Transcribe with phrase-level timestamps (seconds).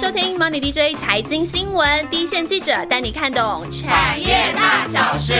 [0.00, 5.34] 收听 Money DJ 财经新闻，第一线记者带你看懂产业大小事。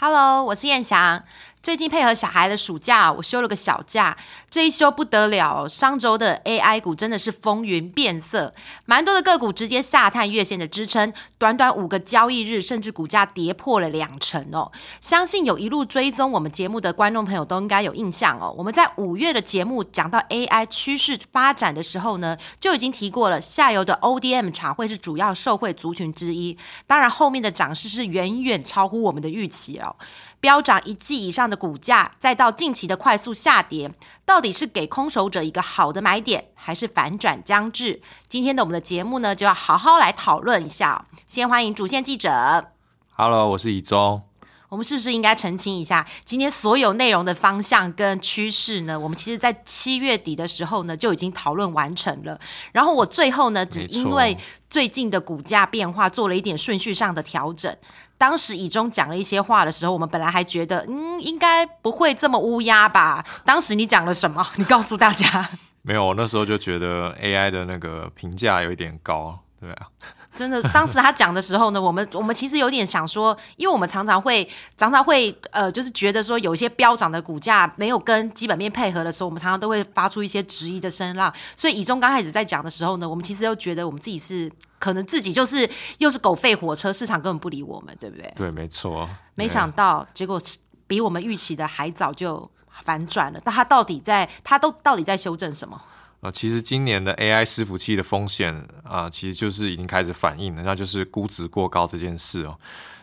[0.00, 1.22] Hello，我是燕翔。
[1.62, 4.16] 最近配合小孩的暑假，我休了个小假。
[4.50, 8.52] 这一休不得了，上周的 AI 股真的是风云变色，
[8.84, 14.72] 蛮多的个股直接下探月线的支撑，短短五个交易日，甚至股价跌破了两成哦。
[15.00, 18.52] 相信有一路追踪我们节目的观众朋友都应该有印象哦。
[18.58, 26.58] 我们在五月的节目讲到 AI 趋势发展的时候呢，就已经提过了，下游的 ODM 厂会是主要受惠族群之一。
[26.88, 29.94] 当然，后面的涨势是远远超乎我们的预期哦。
[30.42, 33.94] 飙涨一季以上的股价，再到近期的快速下跌，
[34.26, 38.02] 到底是给空手者一个好的买点，还是反转将至？
[38.28, 41.06] 今天的我们的节目呢，就要好好来讨论一下。
[41.28, 42.72] 先欢迎主线记者
[43.12, 44.22] ，Hello，我是以中。
[44.68, 48.98] 我们是不是应该澄清一下，今天所有内容的方向跟趋势呢？
[48.98, 52.40] 我们其实在七月底的时候呢，就已经讨论完成了。
[52.72, 54.36] 然后我最后呢，只因为
[54.68, 57.76] 最近的股价变化，做了一点顺序上的调整。
[58.22, 63.24] 当时以中讲了一些话的时候，我们本来还觉得，嗯，应该不会这么乌鸦吧？
[63.44, 64.46] 当时你讲了什么？
[64.54, 65.50] 你告诉大家。
[65.82, 69.88] 没有，那时候就觉得 AI 的那个评价有一点高，对啊。
[70.34, 81.32] 真的， 当时他讲的时候呢，我们我们其实有点想说，因为我们常常会常常会呃，就是觉得说有一些飙涨的股价没有跟基本面配合的时候，我们常常都会发出一些质疑的声浪。
[81.54, 84.50] 所以以中刚开始在讲的时候呢，我们其实又觉得我们自己是。
[84.82, 88.32] 可能自己就是又是狗吠火车，市场根本不理我们，对不对？
[88.34, 89.08] 对，没错。
[89.36, 90.42] 没想到结果
[90.88, 92.50] 比我们预期的还早就
[92.82, 93.40] 反转了。
[93.44, 95.80] 但它到底在它都到底在修正什么？
[96.22, 102.56] 啊，其实今年的 AI 伺服器的风险啊，其实就是已经开始反映了，那就是估值过高这件事哦。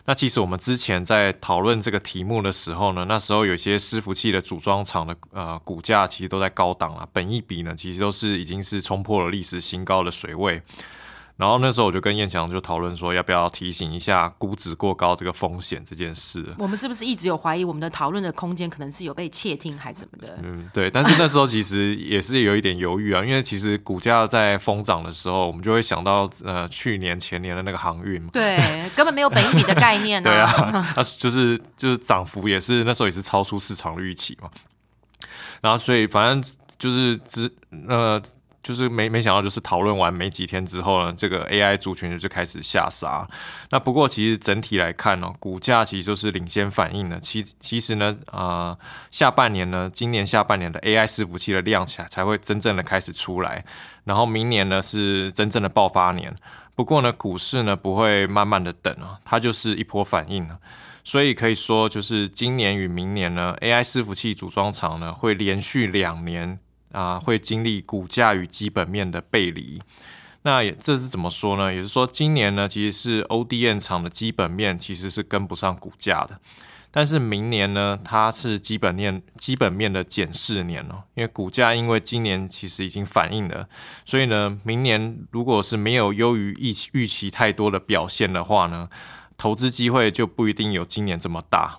[0.06, 10.60] 那其实我们之前在讨论这个题目的时候呢，那时候有些伺服器的组装厂的呃股价其实都在高档了，本一比呢其实都是已经是冲破了历史新高的水位。
[11.40, 16.44] 然后那时候我就跟燕翔就讨论说，要不要提醒一下估值过高这个风险这件事。
[16.58, 20.38] 我们是不是一直有怀疑我们的讨论的空间可能是有被窃听还是什么的？
[20.42, 20.90] 嗯，对。
[20.90, 28.28] 但是那时候其实也是有一点犹豫啊，因为其实股价在疯涨的时候，我们就会想到呃去年前年的那个航运嘛。
[28.34, 30.20] 对，根本没有本一比的概念。
[30.22, 34.50] 对啊，那就是就是涨幅也是那时候也是超出市场的预期嘛。
[35.62, 37.50] 然后所以反正就是只
[37.88, 38.22] 呃。
[38.62, 43.26] 就是没没想到，就是讨论完没几天之后呢，这个 AI 族群就开始下杀。
[43.70, 47.18] 那不过其实整体来看呢，股价其实就是领先反应的。
[47.20, 48.76] 其其实呢，呃，
[49.10, 53.64] 下半年呢，今年下半年的 AI 伺服器的量起来才会真正的开始出来，
[54.04, 56.34] 然后明年呢是真正的爆发年。
[56.74, 60.58] 不过呢，股市呢不会慢慢的等啊，它就是一波反应了。
[61.02, 66.58] 所以可以说，就是今年与明年呢，AI 伺服器组装厂呢会连续两年。
[66.92, 69.80] 啊，会经历股价与基本面的背离。
[70.42, 71.72] 那也这是怎么说呢？
[71.72, 76.40] 也是说，今年呢，其实是 ODN 厂的基本面其实是跟不上股价的。
[76.92, 83.68] 但是明年呢，它是基本面基本面的检视年哦，因为股价因为今年其实已经反映了，
[84.04, 88.88] 所以呢，明年如果是没有优于预期预期太多的表现的话呢，
[89.36, 91.78] 投资机会就不一定有今年这么大。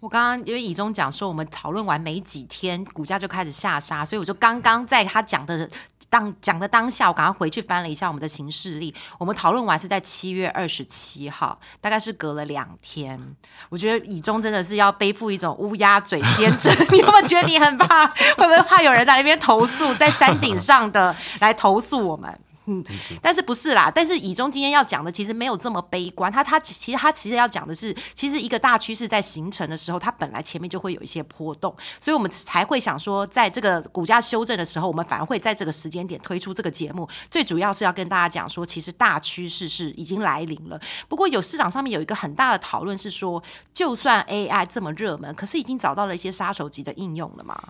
[0.00, 5.68] 我刚刚因为以中讲说，我们讨论完没几天，股价就开始下杀，所以我就刚刚在他讲的
[6.08, 8.94] 当讲的当下，我赶快回去翻了一下我们的行事历。
[9.18, 13.20] 我们讨论完是在七月二十七号，大概是隔了两天。
[13.68, 18.06] 我觉得以中真的是要背负一种乌鸦嘴先知，你有没有觉得你很怕？
[18.06, 22.40] 会不会怕有人在那边投诉，在山顶上的来投诉我们？
[22.70, 22.84] 嗯，
[23.20, 23.90] 但是不是啦？
[23.92, 40.80] 但是以中今天要讲的其实没有这么悲观，他他其实他其实要讲的是，其实一个大趋势在形成的时候，它本来前面就会有一些波动，所以我们才会想说，在这个股价修正的时候，我们反而会在这个时间点推出这个节目，最主要是要跟大家讲说，其实大趋势是已经来临了。
[41.08, 43.42] 不过有市场上面有一个很大的讨论是说，
[43.74, 47.60] 就算 AI 这么热门，可是已经找到了一些杀手级的应用了吗？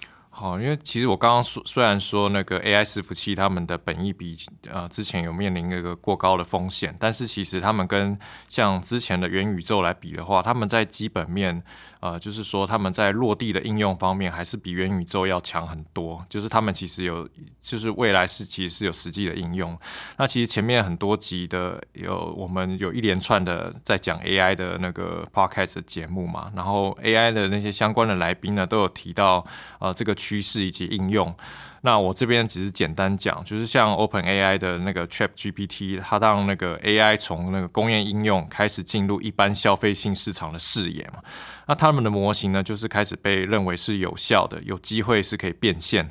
[0.41, 4.35] 好，因为其实我刚刚说，虽然说那个 AI 伺服器他们的本意比
[4.71, 8.19] 呃之前有面临一个过高的风险，但是其实他们跟
[8.49, 11.63] 像之前的元宇宙来比的话，他们在基本面。
[12.01, 16.25] 呃，就是说他们在落地的应用方面，还是比元宇宙要强很多。
[16.31, 17.29] 就是他们其实有，
[17.61, 19.79] 就是未来是其实是有实际的应用。
[20.17, 29.47] 那其实前面很多集的有，我们有一连串的在讲 AI 的那个 podcast 节目嘛，然后 AI 的那些相关的来宾呢，都有提到
[29.79, 31.35] 呃这个趋势以及应用。
[31.83, 41.21] 那我这边只是简单讲，就是像 Open AI 的那个 Chat GPT，它让那个 AI 从那个工业应用开始进入一般消费性市场的视野嘛。
[41.67, 46.09] 那他们的模型呢，就是开始被认为是有效的，有机会是可以变现。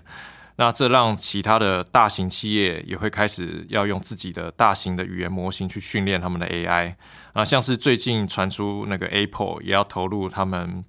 [0.55, 6.95] 那这让其他的大型企业也会开始要用自己的大型的语言模型去训练他们的 AI。
[7.33, 10.83] 啊，像是最近传出那个 Apple 也要投入他们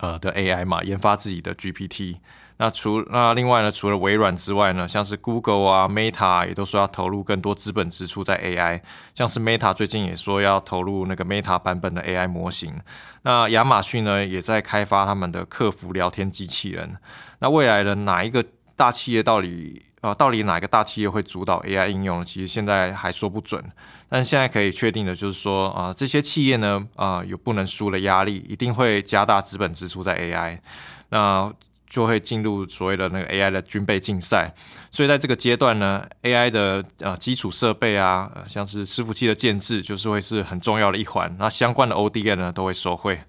[0.00, 2.18] 呃的 AI 嘛，研发自己的 GPT。
[2.56, 8.80] 那除那另外呢，除了微软之外呢，像是 Google 啊、Meta 也都说要投入更多资本支出在 AI。
[9.14, 12.80] 像是 Meta 最近也说要投入那个 Meta 版本的 AI 模型。
[13.22, 16.96] 那亚马逊呢，也在开发他们的客服聊天机器人。
[17.40, 18.44] 那未来的哪一个
[18.76, 22.24] 大企业到底啊，到底哪个大企业会主导 AI 应用？
[22.24, 23.62] 其实现在还说不准。
[24.08, 30.60] 但现在可以确定的就是说啊，这些企业呢啊，有不能输的压力，一定会加大资本支出在 AI。
[31.08, 31.52] 那
[31.88, 34.52] 就会进入所谓的那个 AI 的军备竞赛，
[34.90, 41.34] 所以在这个阶段呢，AI 的呃基础设备啊，像是伺服器的建制，就是会是很重要的一环。
[41.38, 43.20] 那相关的 ODN 呢，都会收回。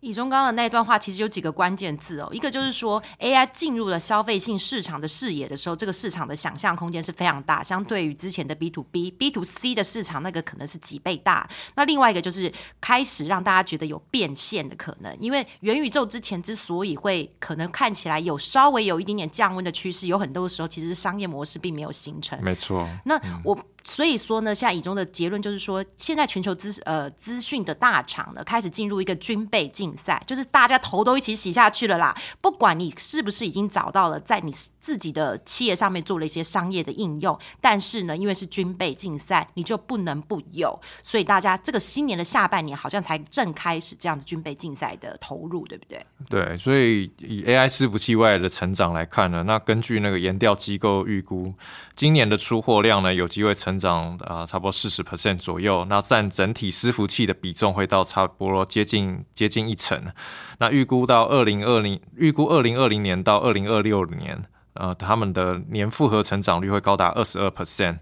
[0.00, 11.48] 以中刚的那段话其实有几个关键字哦，一个就是说 AI 进入了消费性市场的视野的时候，这个市场的想象空间是非常大，相对于之前的 B to B、B to C 的市场，那个可能是几倍大。
[11.74, 22.42] 那另外一个就是开始让大家觉得有变现的可能，因为元宇宙之前之所以会可能看起来有稍微有一点点降温的趋势，有很多时候其实是商业模式并没有形成。
[22.42, 22.88] 没错。
[23.04, 23.58] 那我。
[23.82, 32.14] 所以说呢，现在以中的结论就是说，现在全球资呃资讯的大厂呢，开始进入一个军备竞赛，就是大家头都一起洗下去了啦。
[32.40, 40.78] 不管你是不是已经找到了在你自己的企业上面做了一些商业的应用，但是呢，因为是军备竞赛，你就不能不有。
[41.02, 46.04] 所以大家这个新年的下半年好像才正开始这样子军备竞赛的投入，对不对？
[46.28, 51.54] 对，所以以 AI 伺服器外的成长来看呢，那根据那个研调机构预估，
[51.94, 53.69] 今年的出货量呢，有机会成。
[53.70, 60.12] 增长啊，差不多四十 percent 左右，那占整体伺服器的比重会到差不多接近接近一成。
[60.58, 64.44] 那预估到二零二零，预估二零二零年到二零二六年，
[64.74, 67.98] 呃，他们的年复合成长率会高达二十二 percent。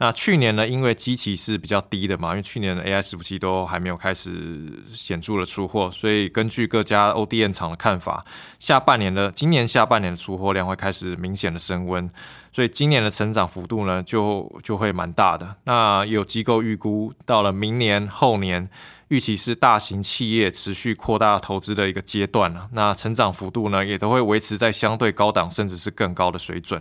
[0.00, 8.24] 那去年呢，因为机器是比较低的嘛，因为去年的 AI 伺服器都还没有开始显著的出货，所以根据各家 ODM 厂的看法，
[8.60, 12.08] 下半年的今年下半年的出货量会开始明显的升温，
[12.52, 15.56] 所以今年的成长幅度呢，就就会蛮大的。
[15.64, 18.70] 那有机构预估，到了明年后年，
[19.08, 22.68] 预期是大型企业持续扩大投资的一个阶段了。
[22.72, 26.80] 那成长幅度呢，也都会维持在相对高档，甚至是更高的水准。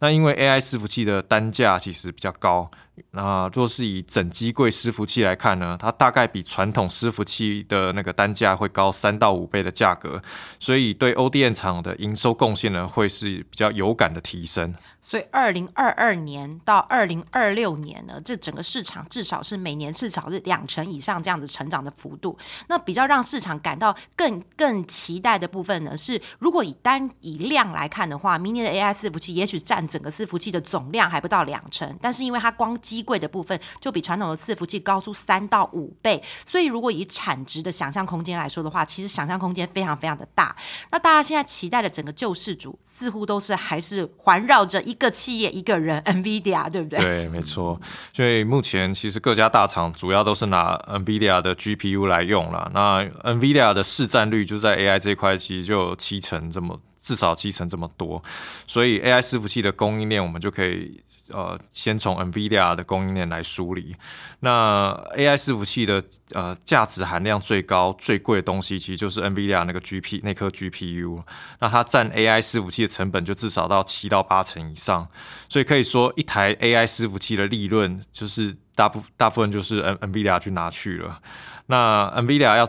[0.00, 2.70] 那因为 AI 伺服器的单价其实比较高，
[3.10, 10.20] 那若是以整机柜伺服器来看呢，它大概比传统伺服器的那个单价会高三到五倍的价格，
[10.58, 14.74] 所以对 ODM 厂的营收贡献呢，会是比较有感的提升。
[15.02, 22.36] 所以，二零二二年到二零二六年呢，这整个市场至少是每年至少是两成以上这样子成长的幅度。
[22.68, 40.56] 那比较让市场感到更更期待的部分呢，是如果以单以量来看的话，明年的 AI 伺服器也许占整个伺服器的总量还不到两成，但是因为它光机柜的部分就比传统的伺服器高出三到五倍，所以如果以产值的想象空间来说的话，其实想象空间非常非常的大。
[40.90, 44.80] 那大家现在期待的整个救世主，似乎都是还是环绕着。
[44.80, 46.98] 一个企业一个人， NVIDIA 对不对？
[46.98, 47.78] 对，没错。
[48.12, 52.68] 所以目前其实各家大厂主要都是拿 NVIDIA 的 GPU 来用了。
[52.74, 58.22] 那 NVIDIA 的市占率就在 AI 这块，其实就七成这么，至少七成这么多。
[58.66, 61.02] 所以 AI 伺服器的供应链，我们就可以。
[61.32, 63.94] 呃，先从 NVIDIA 的供应链来梳理。
[64.40, 66.02] 那 AI 伺服器的
[66.32, 71.22] 呃价值含量最高、最贵的东西，其实就是 NVIDIA 那个 GP 那颗 GPU。
[71.60, 75.06] 那它占 AI 伺服器的成本就至少到七到八成以上。
[75.48, 81.20] 所以可以说，一台 AI 伺服器的利润，就是大部大部分就是 N NVIDIA 去拿去了。
[81.66, 82.68] 那 NVIDIA 要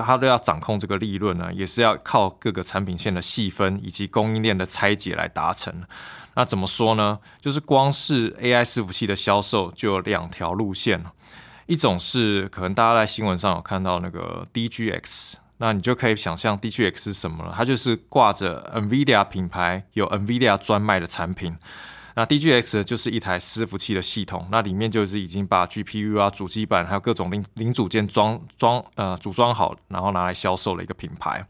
[0.00, 5.82] 它都要掌控这个利润呢，也是要靠各个产品线的细分以及供应链的拆解来达成。
[6.34, 7.18] 那怎么说呢？
[7.40, 11.04] 就是光是 AI 伺服器的销售就有两条路线
[11.66, 17.52] 一种是可能大家在新闻上有看到那个 DGX，那你就可以想象 DGX 是什么了。
[17.54, 21.56] 它就是挂着 NVIDIA 品牌，有 NVIDIA 专卖的产品。
[22.14, 31.46] 那 DGX 就是一台伺服器的系统，那里面就是已经把 GPU 啊、主机板还有各种零零组件装装呃组装好，然后拿来销售的一个品牌。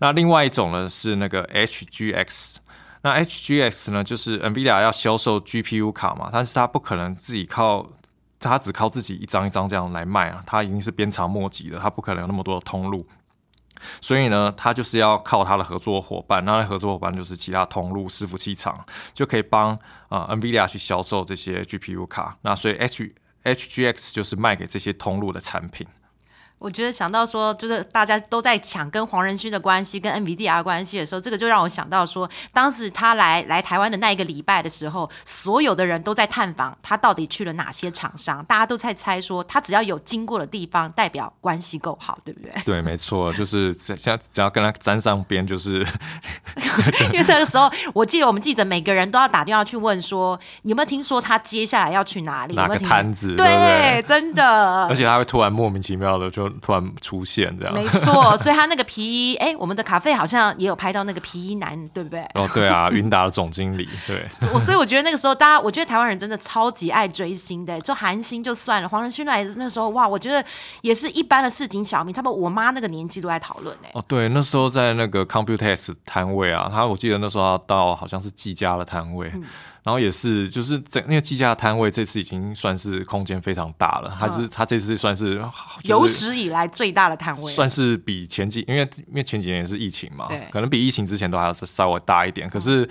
[0.00, 2.56] 那另外一种呢是那个 HGX。
[3.02, 7.88] 那 HGX 呢，就是 NVIDIA 要销售 GPU 卡嘛，但是它不可能自己靠，
[8.38, 13.06] 它只靠自己一张一张这样来卖啊，它已经是鞭长莫及的，它不可能有那么多的通路，
[14.00, 18.78] 所以呢，他就是要靠他的合作伙伴，那合作伙伴就是其他通路伺服器厂，
[19.12, 23.12] 就可以帮啊 NVIDIA 去销售这些 GPU 卡，那所以 H
[23.44, 25.86] HGX 就是卖给这些通路的产品。
[26.60, 42.52] 我觉得想到说，就是大家都在抢跟黄仁勋的关系、跟的关系的时候，这个就让我想到说，当时他来来台湾的那一个礼拜的时候，所有的人都在探访他到底去了哪些厂商，大家都在猜说，他只要有经过的地方，代表关系够好，对不对？
[42.64, 45.78] 对，没错，就是 现在只要跟他沾上边，就是
[47.12, 52.54] 因为那个时候，我记得我们记者每个人都要打电话去问说，有没有听说他接下来要去哪里？
[52.54, 53.56] 哪个摊子，对对，
[53.94, 54.02] 对？
[54.02, 54.44] 真的
[54.86, 54.94] 而。
[54.94, 57.74] 且他会突然莫名其妙的就突然出现这样。
[57.74, 62.20] 没错，所以他那个皮衣，哎，我们的卡费好像也有拍到那个皮衣男，对不对？
[62.34, 70.44] 哦，对啊，云达的总经理，对， 我所以我觉得那个时候，大家我觉得台湾人真的超级爱追星的，就韩星就算了，黄仁勋来那时候，哇，我觉得
[70.82, 73.90] 也是一般的市井小民，差不多我妈那个年纪都在讨论哎。
[73.94, 79.44] 哦，对，那时候在那个 Computex 摊位啊，他我记得那时候要到好像是技嘉的摊位，嗯
[79.82, 92.48] 然后也是就是整那个计价摊位这次已经算是空间非常大了，它是它这次算是、就是有史以来最大的摊位，算是比前几，因为因为前几年也是疫情嘛对，可能比疫情之前都还要是稍微大一点。
[92.48, 92.88] 可是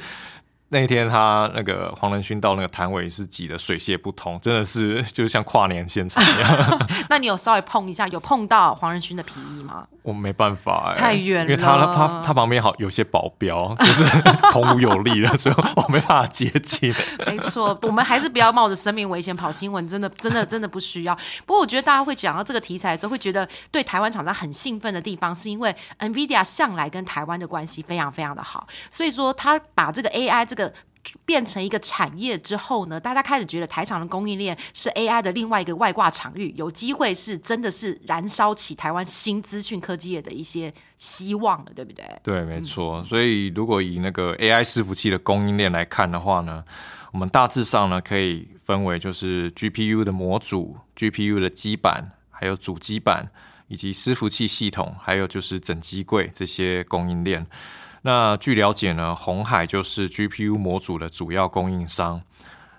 [0.71, 6.88] 那一天他那个黄仁勋到那个摊位是挤得水泄不通，真的是就是像跨年现场一样。
[7.09, 9.88] 那你有稍微碰一下，有碰到黄仁勋的皮衣吗？
[10.03, 14.03] 我没办法、欸，太远了因为他他他旁边好有些保镖，就是
[14.51, 16.93] 孔武有力的，所以我没办法接近。
[17.25, 21.15] 没错，我们还是不要冒着生命危险跑新闻，真的真的真的不需要。
[21.45, 30.59] 不过我觉得大家会讲到这个题材的时候，会觉得对台湾厂商很兴奋的地方，是因为 NVIDIA 向来跟台湾的关系非常非常的好，所以说他把这个 AI 这个。
[31.25, 42.06] 变成一个产业之后呢，大家开始觉得台厂的供应链是 AI 的另外一个外挂场域，有机会是真的是燃烧起台湾新资讯科技业的一些希望的，对不对？
[42.22, 43.04] 对，没错。
[43.06, 46.63] 所以如果以那个 AI 伺服器的供应链来看的话呢，
[47.12, 53.25] 我们大致上呢可以分为就是 GPU 的模组、GPU 的基板，还有主机板，
[53.70, 57.48] 以及伺服器系统，还有就是整机柜这些供应链。
[58.01, 62.22] 那据了解呢，红海就是 GPU 模组的主要供应商。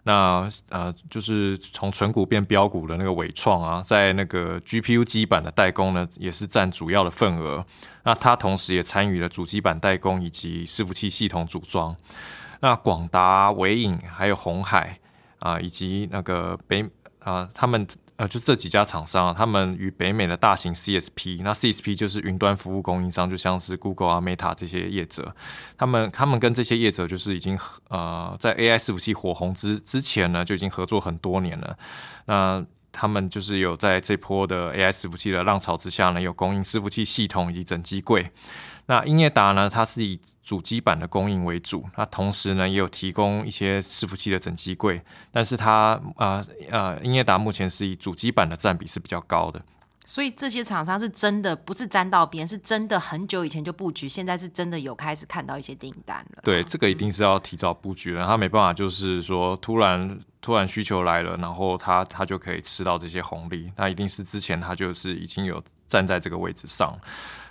[0.02, 7.64] 那呃，就是从纯股变标股的那个伟创啊，在那个 GPU 基板的代工呢，也是占主要的份额。
[8.02, 11.94] 那它同时也参与了主机板代工以及伺服器系统组装。
[12.60, 14.98] 那广达、伟影还有红海
[15.38, 16.82] 啊、以及那个北
[17.18, 17.86] 啊、他们
[18.20, 25.34] 呃，就这几家厂商啊，他们与北美的大型 CSP，那 CSP 就是云端服务供应商，就像是 Google 啊、Meta 这些业者，
[25.78, 27.58] 他们他们跟这些业者就是已经
[27.88, 31.78] 呃在 AI 伺服器火红之之前呢，就已经合作很多年了。
[32.26, 32.62] 那
[32.92, 38.30] 他们就是有在这波的 AI 伺服器的浪潮之下呢，有供应伺服器系统以及整机柜。
[38.90, 49.62] 那英业达呢，它是以主机板的供应为主，那同时呢也有提供一些伺服器的整机柜，但是它呃呃英业达目前是以主机板的占比是比较高的。
[50.04, 56.40] 所以这些厂商是真的不是沾到边，是真的很久以前就布局，现在是真的有开始看到一些订单了。
[56.42, 66.98] 对，这个一定是要提早布局了，他没办法就是说突然突然需求来了，然后他他就可以吃到这些红利，那一定是之前他就是已经有站在这个位置上。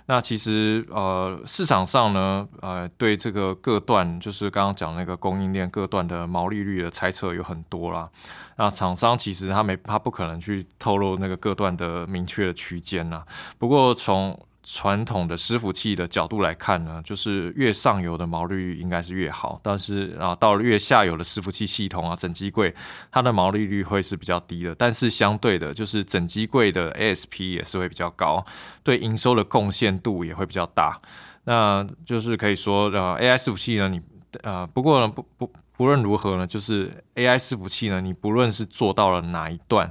[0.06, 8.08] 那其实呃市场上呢，呃对这个各段就是刚刚讲那个供应链各段的毛利率的猜测有很多啦。
[8.56, 13.24] 那厂商其实他没他不可能去透露那个各段的明确的区间呐。
[13.58, 22.74] 不过从传统的伺服器的角度来看呢，就是越上游的毛利率应该是越好，但是啊，到了越下游的伺服器系统啊，整机柜
[23.10, 28.44] 它的毛利率会是比较低的，但是相对的，就是整机柜的 ASP 也是会比较高，
[28.82, 31.00] 对营收的贡献度也会比较大。
[31.44, 34.00] 那就是可以说，呃，AI 伺服器呢，你
[34.42, 39.88] 呃，不过呢，不不不论如何呢，就是 AI 伺服器呢，你不论是做到了哪一段。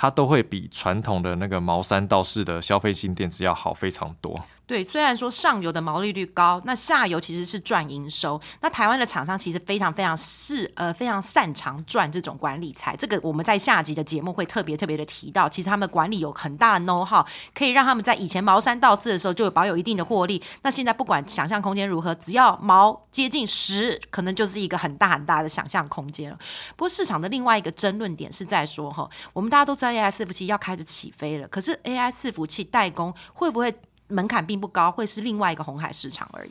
[0.00, 4.40] 它都会比传统的那个毛三到四的消费性电子要好非常多。
[4.68, 8.38] 对，虽然说上游的毛利率高，那下游其实是赚营收。
[8.60, 15.48] 那台湾的厂商其实非常非常是呃非常擅长赚这种管理财，这个我们在下集的节目会特别特别的提到。
[15.48, 20.42] 其实他们管理有很大的 know how，可以让他们在以前毛三到四的时候就有保有一定的获利。
[20.60, 26.38] 那现在不管想象空间如何，只要毛接近十，可能就是一个很大很大的想象空间了。
[26.76, 33.74] 不过市场的另外一个争论点是在说哈，我们大家都知道 AI 伺服器要开始起飞了，可是 AI 伺服器代工会不会？
[34.08, 36.50] 门槛并不高，会是另外一个红海市场而已。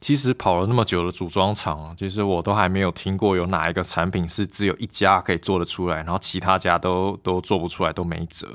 [0.00, 8.46] 其实跑了那么久的组装厂，其实我都还没有听过有哪一个产品是只有一家可以做得出来，然后其他家都都做不出来，都没辙。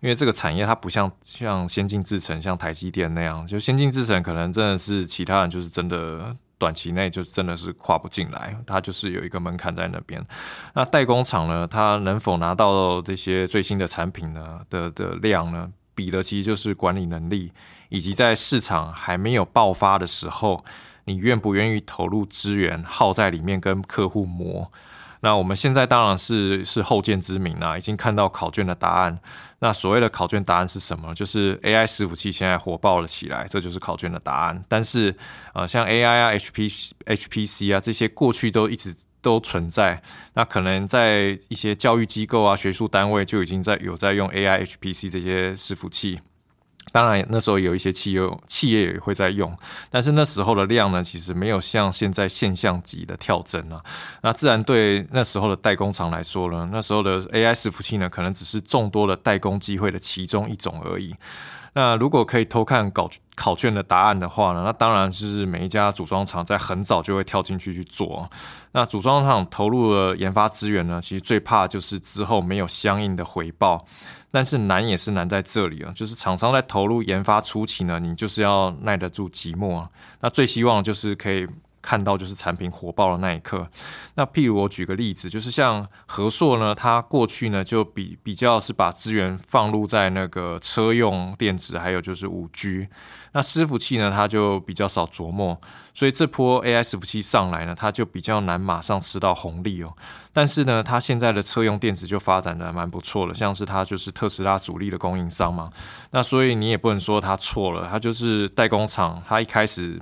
[0.00, 10.24] 因为这个产业它不像像先进制程，像台积电那样，就先进制程可能真的是其他人就是真的短期内就真的是跨不进来，它就是有一个门槛在那边。
[10.72, 15.70] 那代工厂呢，它能否拿到这些最新的产品呢的的量呢？
[15.98, 17.50] 比的其实就是管理能力，
[17.88, 20.64] 以及在市场还没有爆发的时候，
[21.06, 24.70] 你愿不愿意投入资源耗在里面跟客户磨。
[25.20, 29.18] 那我们现在当然是是后见之明啦，已经看到考卷的答案。
[29.58, 31.12] 那所谓的考卷答案是什么？
[31.12, 34.64] 就是 AI 伺服器现在火爆了起来，这就是考卷的答案。
[34.68, 35.12] 但是，
[35.54, 40.02] 呃，像 AI 啊、HP、HPC 啊这些过去都一直都存在。
[40.34, 46.20] 那可能在一些教育机构啊、学术单位就已经在有在用 AI、HPC 这些伺服器。
[46.90, 49.54] 当然，那时候有一些企业企业也会在用，
[49.90, 53.78] 但是那时候的量呢，其实没有像现在现象级的跳增啊。
[54.22, 61.14] 那自然对那时候的代工厂来说呢，那时候的 AI 伺服器呢，可能只是众多的代工机会的其中一种而已。
[61.74, 63.06] 那如果可以偷看搞
[63.38, 68.28] 考卷的答案的话呢，那当然是每一家组装厂在很早就会跳进去去做。
[68.72, 73.86] 那组装厂投入了研发资源呢，其实最怕就是之后没有相应的回报。
[74.30, 79.86] 但是难也是难在这里啊，就是厂商在投入研发初期呢，你就是要耐得住寂寞。
[80.20, 81.48] 那最希望就是可以
[81.80, 83.66] 看到就是产品火爆的那一刻。
[84.16, 92.88] 那譬如我举个例子，就是像和硕呢，它过去呢就比比较是把资源放入在那个车用电子，还有就是五 G。
[93.32, 95.58] 那伺服器呢，它就比较少琢磨，
[95.94, 99.92] 所以这波 AI 伺服器上来呢，它就比较难马上吃到红利哦。
[100.32, 105.70] 但是呢，它现在的车用电子就发展的蛮不错的，像是它就是特斯拉主力的供应商嘛。
[106.10, 110.00] 那所以你也不能说它错了，它就是代工厂，它一开始。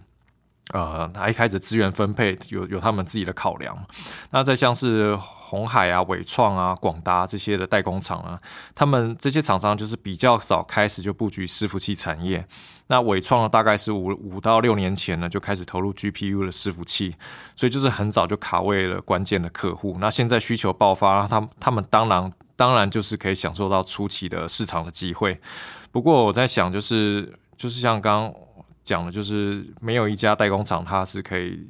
[0.75, 3.87] 呃，他一开始资源分配有有他们自己的考量，
[4.31, 8.37] 那再像是红海啊、伟创啊、广达这些的代工厂啊，
[8.75, 12.45] 他们这些厂商就是比较早开始就布局伺服器产业。
[12.89, 17.15] 那伟创呢，大概是五五到六年前呢就开始投入 GPU 的伺服器，
[17.55, 19.97] 所以就是很早就卡位了关键的客户。
[20.01, 25.41] 那现在需求爆发，他他们当然当然就是可以享受到初期的市场的机会。
[25.91, 28.33] 不过我在想，就是就是像刚。
[28.87, 31.69] 讲的就是没有一家代工厂，它是可以，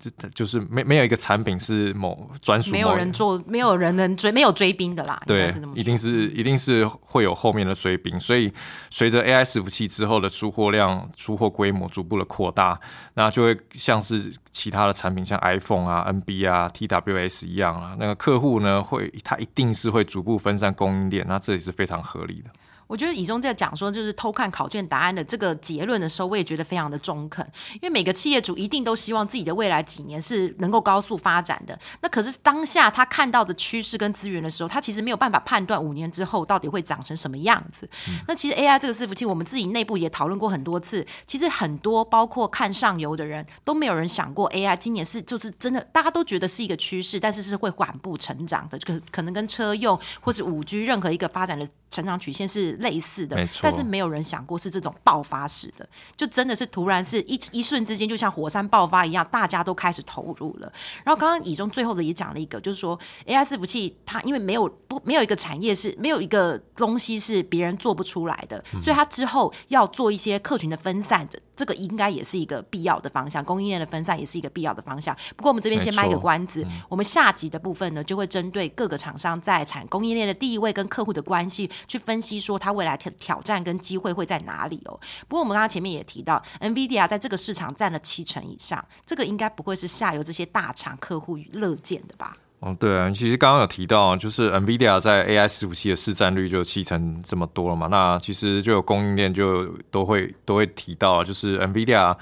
[0.00, 5.22] 就就是没没有一个产品是某专属，没有人做，没有人能追，没有追兵的啦。
[5.26, 8.18] 对，一定是一定是会有后面的追兵。
[8.18, 8.50] 所以
[8.88, 12.80] 随着 AI 伺服器之后的出货量、出货规模逐步的扩大，
[13.14, 22.50] 那就会像是其他的产品，像 iPhone 啊、NB 啊、TWS 一样啊，那个客户呢会，他一定是会逐步分散供应链，那这也是非常合理的。
[22.90, 27.46] 我觉得以中在讲说，就是偷看考卷答案的这个结论的时候，我也觉得非常的中肯。
[27.74, 31.78] 因为每个企业主一定都希望自己的未来几年是能够高速发展的。
[32.00, 37.88] 那可是当下他看到的趋势跟资源的时候，他其实没有办法判断五年之后到底会长成什么样子。
[38.26, 41.06] 那其实 AI 这个伺服器，我们自己内部也讨论过很多次。
[41.28, 48.76] 其实很多包括看上游的人都没有人想过 AI 今年是就是真的，大家都觉得是一个趋势，但是是会缓步成长的。
[48.80, 51.68] 可可能跟车用或是五 G 任何一个发展的。
[51.90, 60.72] 成长曲线是类似的，但是没有人想过是这种爆发式的，就真的是突然是一一瞬之间，就像火山爆发一样，大家都开始投入了。
[61.04, 75.14] 然后刚刚以中最后的也讲了一个，就是说 AI 伺服器它因为没有不没有一个产业是没有一个东西是别人做不出来的，所以它之后要做一些客群的分散，这这个应该也是一个必要的方向，供应链的分散也是一个必要的方向。
[75.36, 81.68] 不过我们这边先卖个关子，我们下集的部分呢，就会针对各个厂商在产供应链的地位跟客户的关系。
[81.86, 84.98] 去分析说它未来挑挑战跟机会会在哪里哦。
[85.28, 92.36] 不过我们刚刚前面也提到，NVIDIA 在这个市场占了七成以上，这个应该不会是下游这些大厂客户乐见的吧？
[92.60, 97.86] 哦，对啊，其实刚刚有提到，就是 NVIDIA 在 AI 伺服器的市占率就七成这么多了嘛。
[97.86, 102.14] 那其实就有供应链就都会都会提到，就是 NVIDIA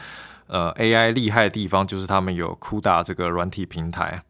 [0.47, 4.23] 呃 AI 厉害的地方，就是他们有 CUDA 这个软体平台。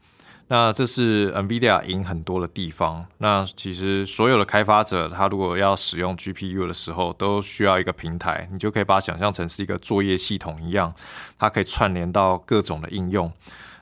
[0.51, 3.05] 那这是 NVIDIA 赢很多的地方。
[3.19, 8.49] 那其实所有的开发者，他如果要使用 GPU 的时候，都需要一个平台。
[8.51, 10.95] 你就可以把它想象成是一个作业系统一样，
[11.39, 13.31] 它可以串联到各种的应用。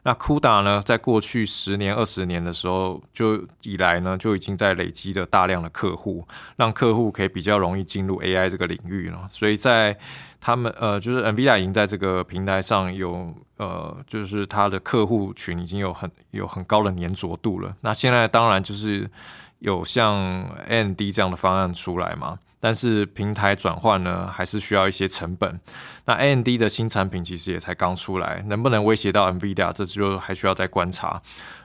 [0.07, 9.27] 那 CUDA 呢，在过去十年、二十年的时候就以来呢，就已经在累积了大量的客户，让客户可以比较容易进入 AI 这个领域了。
[9.33, 9.99] 所以在
[10.41, 17.75] 他们呃，就是 NVIDIA 已经在这个平台上有呃，就是它的客户群已经有很有很高的粘着度了。
[17.81, 19.11] 那现在当然就是
[19.59, 25.61] 有像 AMD 这样的方案出来嘛，但是平台转换呢，还是需要一些成本。
[26.05, 31.21] 那 AMD 的新产品其实也才刚出来，能不能威胁到 NVIDIA，这就还需要再观察。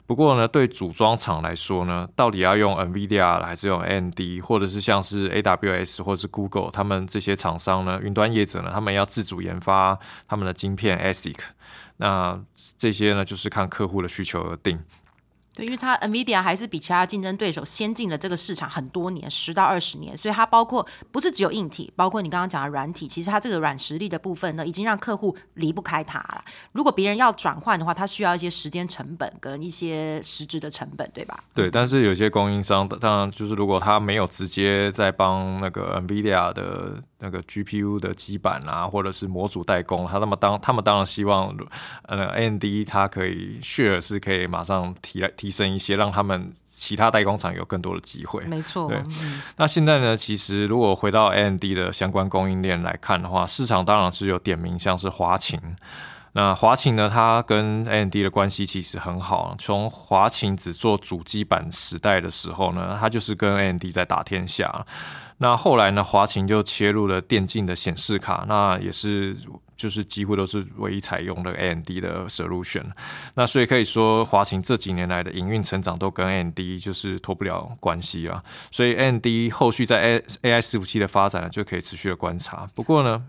[0.06, 11.38] 不过呢，对组装厂来说呢，到底要用 NVIDIA 还是用 AMD，或者是像是 AWS 或是 Google，他们这些厂商呢，云端业者呢，他们要自主研发他们的晶片 ASIC，
[11.98, 12.38] 那
[12.78, 14.78] 这些呢，就是看客户的需求而定。
[15.66, 26.44] 因为它 NVIDIA 还是比其他竞争对手先进了这个市场很多年，十到二十年，所以它包括不是只有硬体，包括你刚刚讲的软体，其实它这个软实力的部分呢，已经让客户离不开它了。
[26.72, 31.44] 如果别人要转换的话，它需要一些时间成本跟一些实质的成本，对吧？
[31.54, 41.56] 对，但是有些供应商，当然就是如果他没有直接在帮那个 NVIDIA 的那个 GPU 的基板啊，或者是模组代工，他那么当他们当然希望
[42.04, 48.44] 呃 AMD 它可以 share 是可以马上提提升一些，让他们其他代工厂有更多的机会。
[48.46, 55.60] 没错，对嗯那现在呢，其实如果回到 AMD 的相关供应链来看的话，市场当然是有点名，像是华擎。
[56.34, 59.54] 那华擎呢，它跟 AMD 的关系其实很好。
[59.60, 64.86] 从华擎只做主机板时代的时候呢，它就是跟 AMD 在打天下。
[65.42, 69.36] 那后来呢，华擎就切入了电竞的显示卡，那也是
[69.76, 72.84] 就是几乎都是唯一采用的 AMD 的 solution。
[73.34, 78.44] 那所以可以说，华擎这几年来的营运成长都跟 AMD 就是脱不了关系了。
[78.70, 82.70] 所以 AMD 后续在 A AI 伺服器的发展呢，就可以持续的观察。
[82.76, 83.24] 不过呢，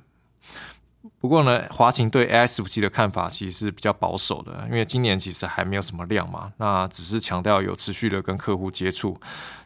[1.18, 9.18] 不过呢，华擎对 AI 伺服器的看法其实是比较保守的，因为今年其实还没有什么量嘛，那只是强调有持续的跟客户接触。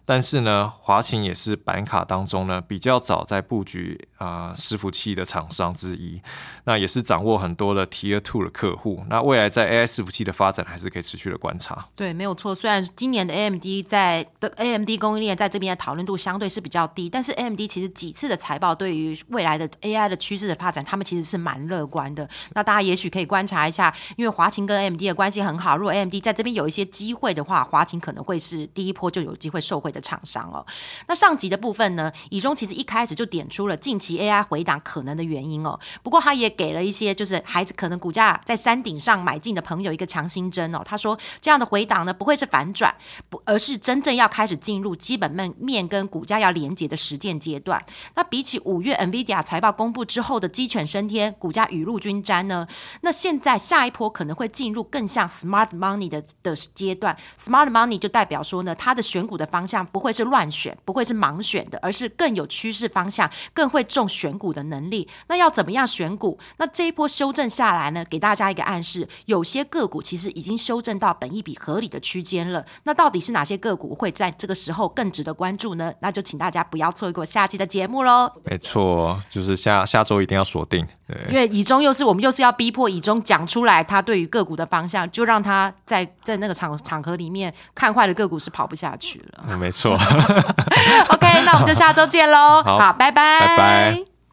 [0.06, 6.22] 但是呢，华擎也是板卡当中呢比较早在布局啊、伺服器的厂商之一，
[6.64, 9.04] 那也是掌握很多的 Tier Two 的客户。
[9.10, 11.86] 那未来在 AI 伺服器的发展还是可以持续的观察。
[11.94, 12.54] 对，没有错。
[12.54, 22.26] 虽然今年的 AMD 在的 AMD 供应链在这边的讨论度相对是比较低，但是 AMD 其实几次的财报对于未来的 AI 的趋势的发展，他们其实是蛮乐观的。
[22.54, 30.64] 那大家也许可以观察一下，因为华擎跟 AMD 的关系很好，如果 AMD 在这边有一些机会的话，华擎可能会是第一波就有机会受惠的厂商哦。
[31.08, 35.78] 那上集的部分呢，以中其实一开始就点出了近期 AI 回档可能的原因哦。
[36.02, 40.82] 不过他也给了一些就是孩子可能股价在山顶上买进的朋友一个强心针哦。
[40.84, 42.94] 他说这样的回档呢不会是反转，
[43.30, 47.82] 不而是真正要开始进入基本面面跟股价要连接的实践阶段。
[48.14, 52.66] 那比起五月 NVIDIA 财报公布之后的鸡犬升天，股价雨露均沾呢，
[53.00, 57.16] 那现在下一波可能会进入更像 Smart Money 的的阶段。
[57.38, 65.08] Smart Money 就代表说呢，它的选股的方向不会是乱选，不会是盲选的，而是更有趋势方向，更会重选股的能力。
[65.28, 66.38] 那要怎么样选股？
[66.58, 72.64] 那这一波修正下来呢，给大家一个暗示，有些个股其实已经修正到本一比合理的区间了。
[72.84, 75.92] 那到底是哪些个股会在这个时候更值得关注呢？
[76.00, 78.30] 那就请大家不要错过下期的节目喽。
[78.44, 80.86] 没错，就是下下周一定要锁定。
[81.06, 81.16] 对。
[81.28, 89.44] 因为以中又是我们又是要逼迫以中讲出来他对于个股的方向，就让他在在那个场场合里面看坏的个股是跑不下去了。
[89.48, 89.75] 嗯没错，
[91.08, 92.62] OK，那我们就下周见喽。
[92.64, 94.15] 好好，拜拜，拜拜。